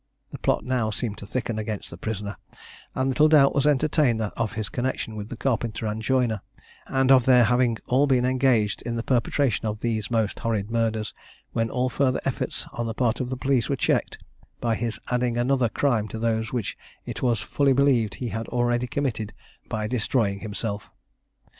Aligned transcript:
The 0.31 0.39
plot 0.39 0.65
now 0.65 0.89
seemed 0.89 1.19
to 1.19 1.27
thicken 1.27 1.59
against 1.59 1.91
the 1.91 1.95
prisoner, 1.97 2.35
and 2.95 3.07
little 3.07 3.27
doubt 3.27 3.53
was 3.53 3.67
entertained 3.67 4.19
of 4.19 4.53
his 4.53 4.67
connexion 4.67 5.15
with 5.15 5.29
the 5.29 5.37
carpenter 5.37 5.85
and 5.85 6.01
joiner, 6.01 6.41
and 6.87 7.11
of 7.11 7.25
their 7.25 7.43
having 7.43 7.77
all 7.85 8.07
been 8.07 8.25
engaged 8.25 8.81
in 8.81 8.95
the 8.95 9.03
perpetration 9.03 9.67
of 9.67 9.77
these 9.81 10.09
most 10.09 10.39
horrid 10.39 10.71
murders, 10.71 11.13
when 11.51 11.69
all 11.69 11.87
further 11.87 12.19
efforts 12.25 12.65
on 12.73 12.87
the 12.87 12.95
part 12.95 13.19
of 13.19 13.29
the 13.29 13.37
police 13.37 13.69
were 13.69 13.75
checked, 13.75 14.17
by 14.59 14.73
his 14.73 14.99
adding 15.11 15.37
another 15.37 15.69
crime 15.69 16.07
to 16.07 16.17
those 16.17 16.51
which 16.51 16.75
it 17.05 17.21
was 17.21 17.39
fully 17.39 17.71
believed 17.71 18.15
he 18.15 18.29
had 18.29 18.47
already 18.47 18.87
committed, 18.87 19.33
by 19.69 19.85
destroying 19.85 20.39
himself. 20.39 20.89